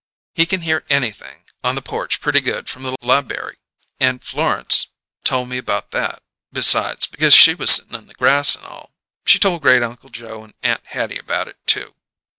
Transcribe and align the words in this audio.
He 0.33 0.47
can 0.47 0.61
hear 0.61 0.83
anything 0.89 1.43
on 1.63 1.75
the 1.75 1.81
porch 1.83 2.21
pretty 2.21 2.41
good 2.41 2.67
from 2.67 2.81
the 2.81 2.97
lib'ary; 3.03 3.59
and 3.99 4.23
Florence 4.23 4.87
told 5.23 5.47
me 5.49 5.59
about 5.59 5.91
that, 5.91 6.23
besides, 6.51 7.05
because 7.05 7.35
she 7.35 7.53
was 7.53 7.69
sittin' 7.69 7.93
in 7.93 8.07
the 8.07 8.15
grass 8.15 8.55
and 8.55 8.65
all. 8.65 8.93
She 9.27 9.37
told 9.37 9.61
Great 9.61 9.83
Uncle 9.83 10.09
Joe 10.09 10.43
and 10.43 10.55
Aunt 10.63 10.81
Hattie 10.87 11.19
about 11.19 11.47
it, 11.47 11.57
too." 11.67 11.93